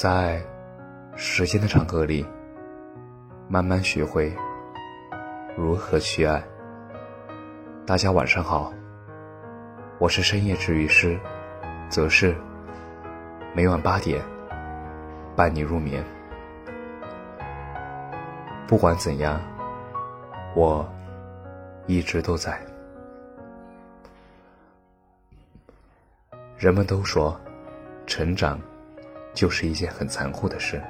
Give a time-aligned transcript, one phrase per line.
[0.00, 0.40] 在
[1.14, 2.24] 时间的长河里，
[3.50, 4.34] 慢慢学会
[5.58, 6.42] 如何去爱。
[7.84, 8.72] 大家晚上好，
[9.98, 11.20] 我是深夜治愈师，
[11.90, 12.34] 则是
[13.54, 14.24] 每晚八点
[15.36, 16.02] 伴你入眠。
[18.66, 19.38] 不管怎样，
[20.56, 20.90] 我
[21.86, 22.58] 一直都在。
[26.56, 27.38] 人们都说，
[28.06, 28.58] 成长
[29.34, 30.80] 就是一件很残酷的事，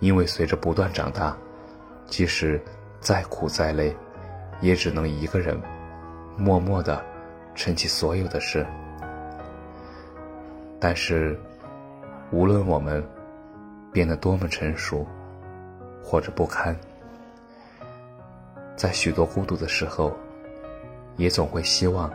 [0.00, 1.36] 因为随着不断长大，
[2.06, 2.60] 即使
[3.00, 3.94] 再苦再累，
[4.60, 5.60] 也只能一个人
[6.36, 7.04] 默默的
[7.54, 8.66] 撑起所有的事。
[10.80, 11.38] 但是，
[12.30, 13.04] 无论我们
[13.92, 15.06] 变得多么成熟，
[16.02, 16.76] 或者不堪，
[18.76, 20.16] 在许多孤独的时候，
[21.16, 22.12] 也总会希望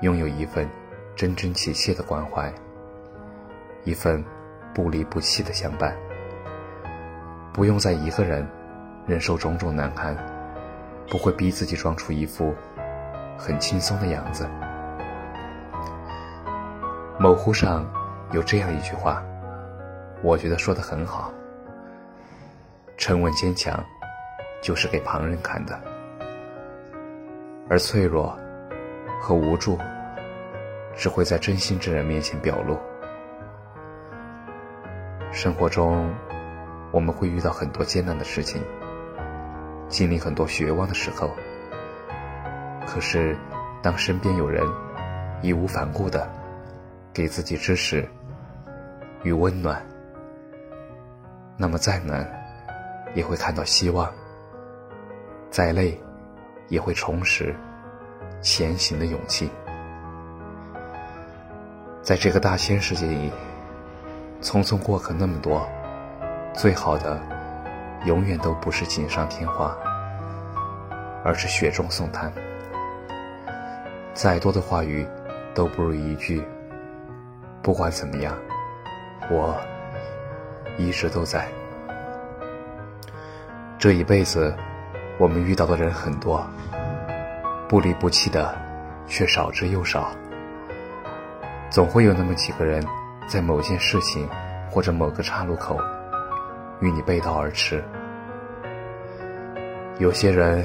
[0.00, 0.68] 拥有一份。
[1.16, 2.52] 真真切切的关怀，
[3.84, 4.24] 一份
[4.74, 5.94] 不离不弃的相伴，
[7.52, 8.46] 不用再一个人
[9.06, 10.16] 忍受种种难堪，
[11.10, 12.54] 不会逼自己装出一副
[13.36, 14.48] 很轻松的样子。
[17.18, 17.86] 某乎上
[18.32, 19.22] 有这样一句话，
[20.22, 21.30] 我觉得说的很好：
[22.96, 23.78] 沉稳坚强，
[24.62, 25.78] 就是给旁人看的，
[27.68, 28.36] 而脆弱
[29.20, 29.78] 和无助。
[30.96, 32.78] 只会在真心之人面前表露。
[35.34, 36.14] 生活中，
[36.92, 38.62] 我们会遇到很多艰难的事情，
[39.88, 41.28] 经历很多绝望的时候。
[42.86, 43.36] 可是，
[43.82, 44.64] 当身边有人
[45.42, 46.30] 义无反顾的
[47.12, 48.08] 给自己支持
[49.24, 49.84] 与温暖，
[51.56, 52.24] 那么再难
[53.16, 54.08] 也会看到希望，
[55.50, 56.00] 再累
[56.68, 57.52] 也会重拾
[58.40, 59.50] 前行的勇气。
[62.02, 63.32] 在这个大千世界里，
[64.44, 65.66] 匆匆过客那么多，
[66.52, 67.18] 最好的，
[68.04, 69.74] 永远都不是锦上添花，
[71.24, 72.30] 而是雪中送炭。
[74.12, 75.08] 再多的话语，
[75.54, 76.44] 都不如一句
[77.62, 78.36] “不管怎么样，
[79.30, 79.58] 我
[80.76, 81.48] 一直都在”。
[83.80, 84.54] 这一辈子，
[85.18, 86.46] 我们遇到的人很多，
[87.66, 88.54] 不离不弃的
[89.06, 90.10] 却少之又少。
[91.70, 92.86] 总会有那么几个人，
[93.26, 94.28] 在某件事情
[94.70, 95.78] 或者某个岔路口，
[96.80, 97.82] 与你背道而驰。
[99.98, 100.64] 有些人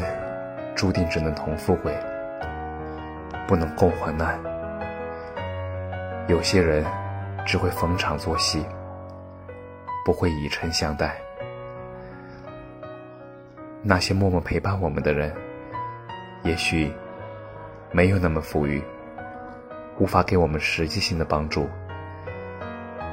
[0.75, 1.97] 注定只能同富贵，
[3.47, 4.39] 不能共患难；
[6.27, 6.85] 有些人
[7.45, 8.65] 只会逢场作戏，
[10.03, 11.15] 不会以诚相待。
[13.81, 15.33] 那些默默陪伴我们的人，
[16.43, 16.91] 也许
[17.91, 18.83] 没有那么富裕。
[19.99, 21.67] 无法给我们实际性的帮助，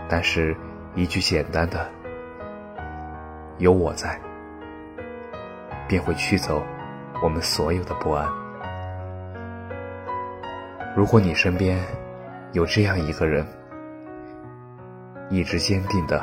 [0.09, 0.57] 但是
[0.95, 1.91] 一句简单的
[3.59, 4.21] “有我在”，
[5.89, 6.63] 便会驱走
[7.23, 8.29] 我们所有的不安。
[10.95, 11.79] 如果你身边
[12.53, 13.47] 有这样一个人，
[15.29, 16.23] 一直坚定的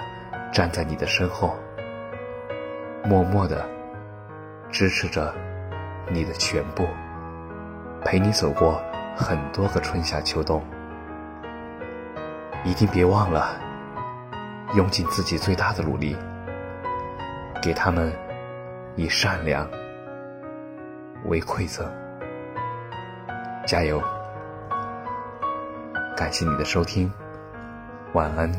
[0.52, 1.56] 站在你的身后，
[3.04, 3.66] 默默的
[4.70, 5.34] 支持着
[6.10, 6.88] 你的全部，
[8.04, 8.82] 陪你走过。
[9.16, 10.60] 很多个春夏秋冬，
[12.64, 13.62] 一定别忘了
[14.76, 16.18] 用尽自己最大的努力，
[17.62, 18.12] 给他们
[18.96, 19.70] 以善良
[21.26, 21.88] 为馈赠。
[23.68, 24.02] 加油！
[26.18, 27.12] 感谢你的收听，
[28.14, 28.52] 晚安。